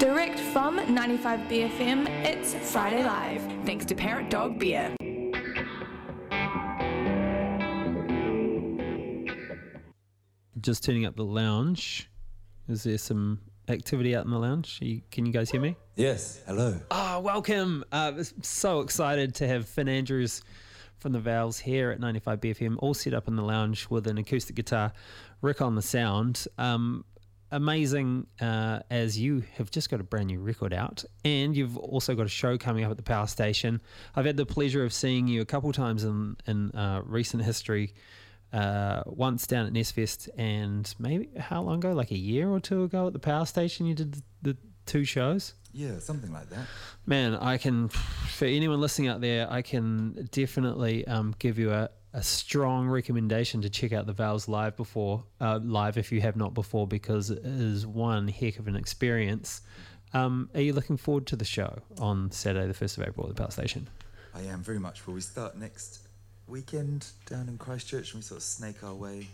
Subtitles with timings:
[0.00, 3.42] Direct from 95BFM, it's Friday Live.
[3.66, 4.96] Thanks to Parrot Dog Beer.
[10.58, 12.08] Just turning up the lounge.
[12.66, 14.78] Is there some activity out in the lounge?
[14.80, 15.76] You, can you guys hear me?
[15.96, 16.40] Yes.
[16.46, 16.80] Hello.
[16.90, 17.84] Oh, welcome.
[17.92, 20.42] Uh, so excited to have Finn Andrews
[20.96, 24.16] from the Veils here at 95 BFM, all set up in the lounge with an
[24.16, 24.94] acoustic guitar,
[25.42, 26.46] Rick on the sound.
[26.56, 27.04] Um,
[27.52, 32.14] amazing uh, as you have just got a brand new record out and you've also
[32.14, 33.80] got a show coming up at the power station.
[34.14, 37.94] I've had the pleasure of seeing you a couple times in, in uh, recent history
[38.52, 41.92] uh, once down at Nestfest and maybe how long ago?
[41.92, 44.56] Like a year or two ago at the power station you did the, the
[44.86, 45.54] two shows?
[45.72, 46.66] Yeah, something like that.
[47.06, 51.88] man i can for anyone listening out there i can definitely um, give you a,
[52.12, 56.36] a strong recommendation to check out the Veils live before uh, live if you have
[56.36, 59.60] not before because it is one heck of an experience.
[60.12, 63.36] Um, are you looking forward to the show on Saturday, the first of April, at
[63.36, 63.88] the Power Station?
[64.34, 65.06] I am very much.
[65.06, 66.00] Well, we start next
[66.48, 69.28] weekend down in Christchurch, and we sort of snake our way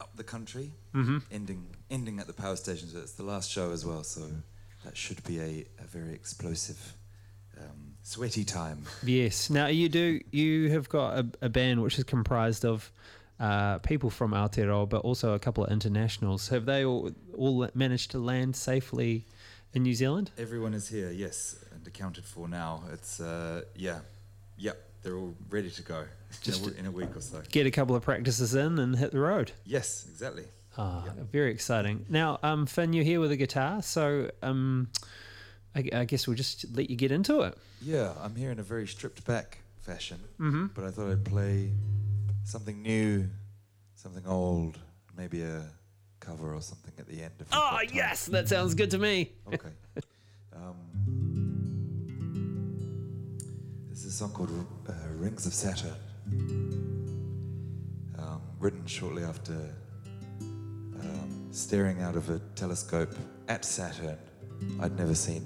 [0.00, 1.18] up the country, Mm-hmm.
[1.30, 2.88] ending ending at the power station.
[2.88, 4.02] So it's the last show as well.
[4.02, 4.22] So
[4.84, 6.94] that should be a, a very explosive,
[7.58, 8.84] um, sweaty time.
[9.04, 9.50] Yes.
[9.50, 10.20] Now you do.
[10.30, 12.90] You have got a, a band which is comprised of
[13.40, 16.48] uh, people from Aotearoa, but also a couple of internationals.
[16.48, 19.24] Have they all, all managed to land safely
[19.74, 20.30] in New Zealand?
[20.38, 22.82] Everyone is here, yes, and accounted for now.
[22.92, 23.98] It's uh, yeah,
[24.56, 24.82] yep.
[25.02, 26.04] They're all ready to go
[26.42, 27.42] Just in, a, w- in a week or so.
[27.50, 29.52] Get a couple of practices in and hit the road.
[29.64, 30.44] Yes, exactly.
[30.78, 32.04] Ah, very exciting.
[32.08, 34.88] Now, um, Finn, you're here with a guitar, so um,
[35.76, 37.56] I, I guess we'll just let you get into it.
[37.82, 40.70] Yeah, I'm here in a very stripped back fashion, Mhm.
[40.74, 41.70] but I thought I'd play
[42.44, 43.28] something new,
[43.94, 44.78] something old,
[45.16, 45.62] maybe a
[46.18, 47.34] cover or something at the end.
[47.40, 49.32] If Oh, yes, that sounds good to me.
[49.52, 49.70] Okay.
[50.56, 50.76] Um,
[53.90, 54.50] this is a song called
[54.88, 55.92] uh, Rings of Saturn,
[58.18, 59.52] um, written shortly after
[60.40, 63.14] um, staring out of a telescope
[63.48, 64.16] at Saturn.
[64.80, 65.44] I'd never seen,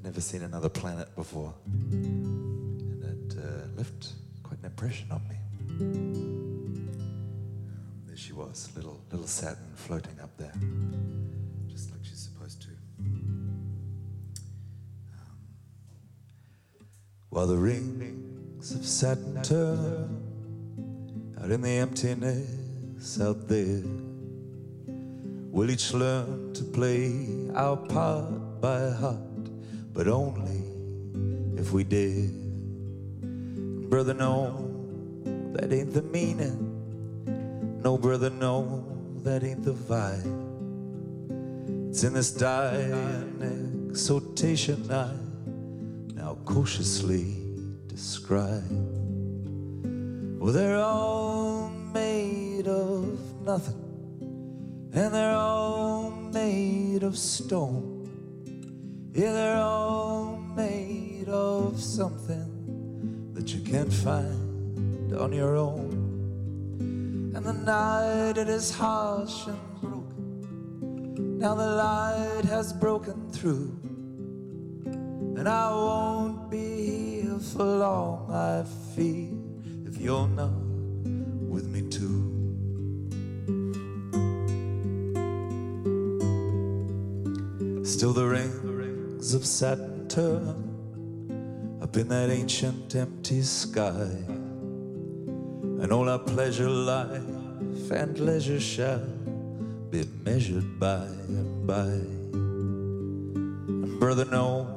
[0.00, 1.52] I'd never seen another planet before,
[1.92, 5.36] and it uh, left quite an impression on me.
[5.78, 7.20] Um,
[8.06, 10.54] there she was, little little Saturn floating up there,
[11.68, 12.68] just like she's supposed to.
[17.28, 20.22] While the rings of Saturn turn
[21.42, 23.82] out in the emptiness out there,
[25.50, 29.29] we'll each learn to play our part by heart,
[29.92, 30.62] but only
[31.60, 32.30] if we did.
[33.90, 34.70] Brother, no,
[35.52, 37.80] that ain't the meaning.
[37.82, 38.84] No, brother, no,
[39.22, 40.48] that ain't the vibe.
[41.90, 45.12] It's in this dying exhortation I
[46.14, 47.36] now cautiously
[47.88, 48.62] describe.
[50.38, 57.99] Well, they're all made of nothing, and they're all made of stone.
[59.12, 67.32] Yeah, they're all made of something that you can't find on your own.
[67.34, 71.38] And the night it is harsh and broken.
[71.40, 73.76] Now the light has broken through.
[74.84, 78.62] And I won't be here for long, I
[78.94, 79.30] fear,
[79.86, 80.52] if you're not
[81.50, 82.36] with me too.
[87.84, 88.28] Still the
[89.34, 90.08] of Saturn
[91.82, 94.08] up in that ancient empty sky.
[95.82, 99.04] And all our pleasure, life, and leisure shall
[99.90, 101.90] be measured by and by.
[102.32, 104.68] And brother, no,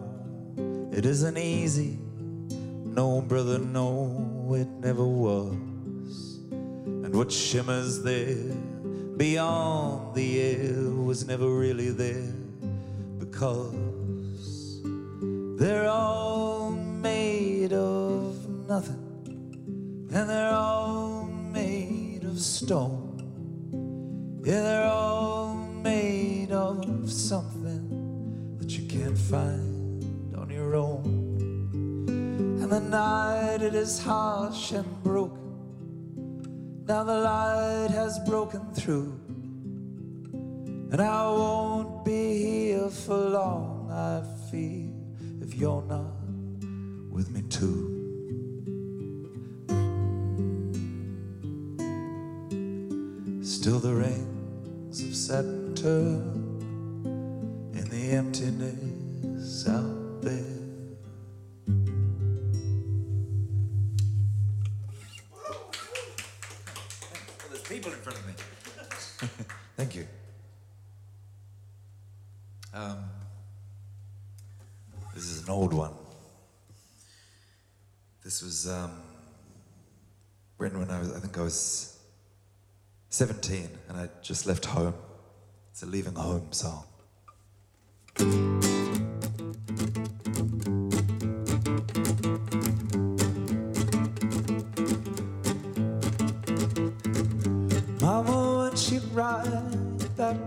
[0.91, 1.99] it isn't easy.
[2.49, 6.39] No, brother, no, it never was.
[6.51, 8.55] And what shimmers there
[9.17, 12.33] beyond the air was never really there
[13.19, 13.82] because
[15.63, 24.41] they're all made of nothing and they're all made of stone.
[24.43, 31.05] Yeah, they're all made of something that you can't find on your own.
[32.61, 36.83] And the night it is harsh and broken.
[36.85, 39.17] Now the light has broken through.
[40.91, 44.92] And I won't be here for long, I fear,
[45.53, 46.13] if you're not
[47.11, 47.89] with me too.
[53.43, 56.61] Still the rings of Saturn turn
[57.73, 60.43] in the emptiness out there.
[67.49, 68.33] There's people in front of me.
[69.77, 70.07] Thank you.
[72.73, 73.03] Um,
[75.13, 75.93] this is an old one.
[78.23, 78.91] This was um,
[80.57, 81.99] when when I was I think I was
[83.09, 84.95] 17 and I just left home.
[85.71, 86.85] It's a leaving home song.
[98.01, 100.37] Mama, when she'd ride that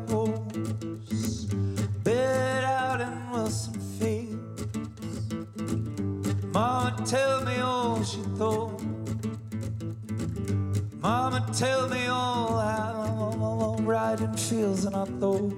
[14.27, 15.53] riding feels, and I thought,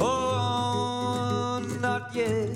[0.00, 2.48] oh, not yet.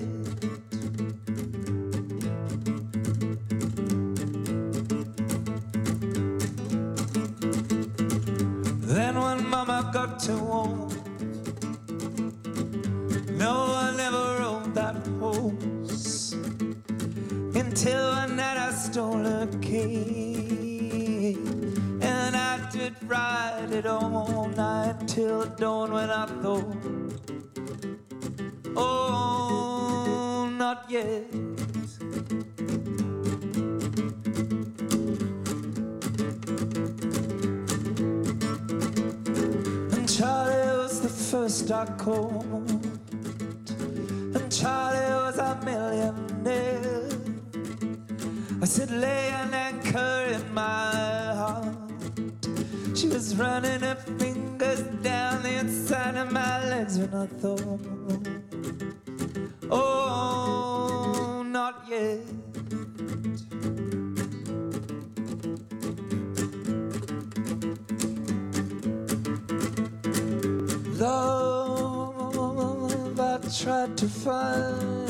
[8.86, 10.71] Then when Mama got too old,
[23.72, 26.66] it all night till dawn when I thought,
[28.76, 31.24] oh, not yet.
[39.94, 42.70] And Charlie was the first I called.
[44.36, 47.08] And Charlie was a millionaire.
[48.60, 50.81] I said, lay an anchor in my
[53.34, 57.80] running her fingers down the inside of my legs when I thought,
[59.70, 62.20] oh, not yet.
[70.98, 75.01] Love, I tried to find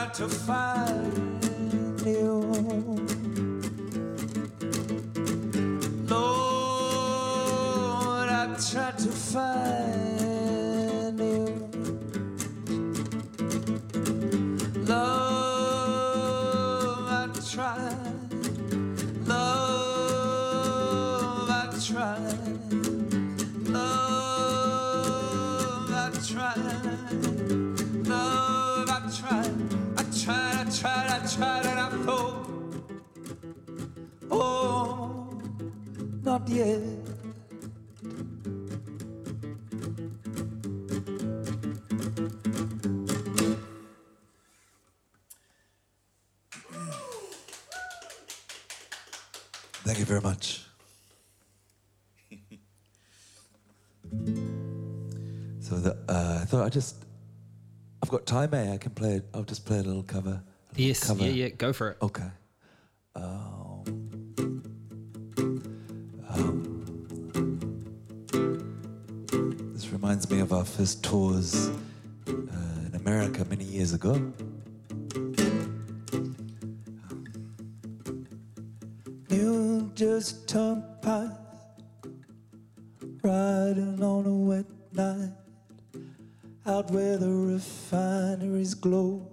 [0.00, 1.44] Tried to find
[2.06, 2.40] you.
[6.08, 11.68] Lord, I tried to find you.
[14.86, 16.16] Love,
[17.10, 18.32] I tried.
[19.26, 19.90] Love,
[21.50, 21.52] I
[21.86, 22.29] tried.
[49.84, 50.62] Thank you very much.
[55.60, 56.96] so the, uh, I thought I just,
[58.02, 58.74] I've got time, eh?
[58.74, 59.22] I can play.
[59.34, 60.30] I'll just play a little cover.
[60.30, 60.44] a little
[60.76, 61.24] Yes, cover.
[61.24, 61.96] yeah, yeah, go for it.
[62.02, 62.28] Okay.
[70.02, 71.68] Reminds me of our first tours
[72.26, 72.32] uh,
[72.86, 74.32] in America many years ago.
[79.28, 81.32] You just turnpike
[83.22, 85.34] riding on a wet night
[86.64, 89.28] out where the refineries glow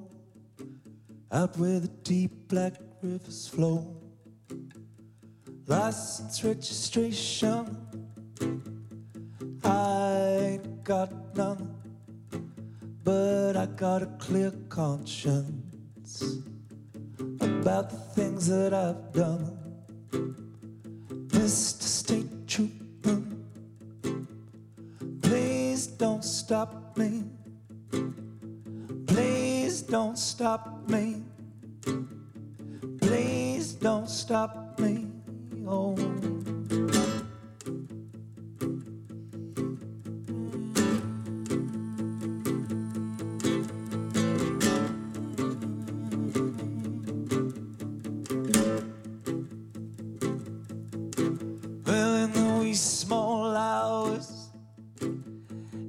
[1.31, 3.95] out where the deep black rivers flow.
[5.65, 7.86] License registration,
[10.87, 11.75] got none,
[13.03, 16.37] but I got a clear conscience
[17.41, 19.57] about the things that I've done.
[21.27, 21.81] Mr.
[21.81, 23.21] State Trooper,
[25.21, 27.25] please don't stop me.
[29.07, 31.21] Please don't stop me.
[33.01, 35.07] Please don't stop me.
[35.67, 36.36] Oh.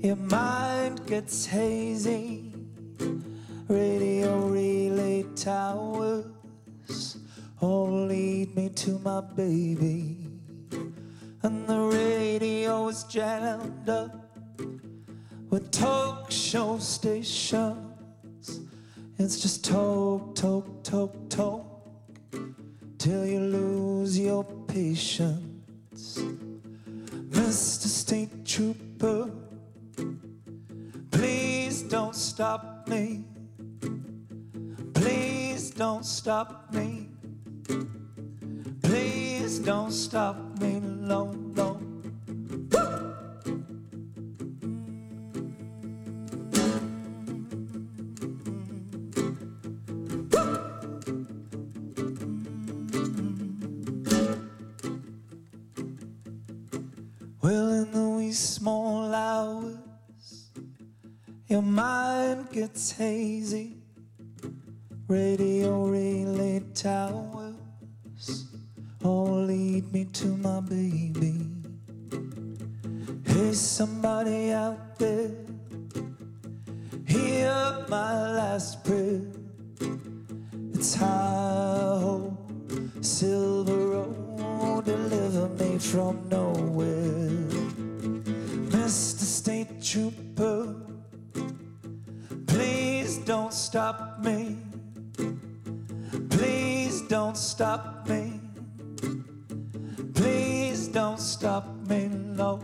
[0.09, 2.55] Your mind gets hazy.
[3.69, 7.19] Radio relay towers
[7.61, 10.17] all lead me to my baby.
[11.43, 14.35] And the radio is jammed up
[15.51, 18.61] with talk show stations.
[19.19, 21.87] It's just talk, talk, talk, talk
[22.97, 26.19] till you lose your patience.
[27.29, 27.89] Mr.
[27.89, 29.31] State Trooper,
[31.89, 33.25] don't stop me.
[34.93, 37.09] Please don't stop me.
[38.83, 41.48] Please don't stop me long,
[61.49, 63.77] your mind gets hazy.
[65.09, 67.57] Radio relay towers
[69.03, 71.47] all lead me to my baby.
[73.25, 75.31] Hey, somebody out there,
[77.07, 79.23] hear my last prayer.
[80.75, 82.37] It's high ho,
[83.01, 87.31] silver road, deliver me from nowhere.
[88.69, 89.25] Mr.
[89.25, 90.68] State Trooper,
[93.19, 94.57] please don't stop me.
[96.31, 98.41] Please don't stop me.
[100.15, 102.61] Please don't stop me, no,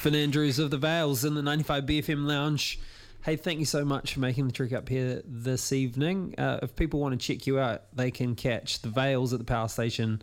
[0.00, 2.80] Finn Andrews of the Veils in the 95 BFM Lounge.
[3.22, 6.34] Hey, thank you so much for making the trek up here this evening.
[6.38, 9.44] Uh, if people want to check you out, they can catch the Veils at the
[9.44, 10.22] power station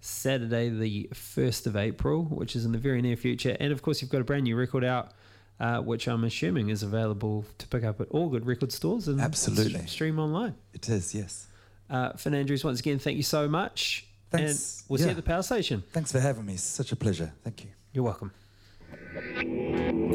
[0.00, 3.56] Saturday, the 1st of April, which is in the very near future.
[3.60, 5.12] And of course, you've got a brand new record out,
[5.60, 9.20] uh, which I'm assuming is available to pick up at all good record stores and
[9.20, 9.86] Absolutely.
[9.86, 10.56] stream online.
[10.74, 11.46] It is, yes.
[11.88, 14.04] Uh, Finn Andrews, once again, thank you so much.
[14.30, 14.80] Thanks.
[14.80, 15.84] And we'll see you at the power station.
[15.92, 16.56] Thanks for having me.
[16.56, 17.32] Such a pleasure.
[17.44, 17.70] Thank you.
[17.92, 18.32] You're welcome.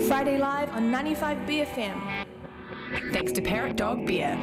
[0.07, 2.25] Friday Live on 95 BFM.
[3.11, 4.37] Thanks to Parrot Dog Beer.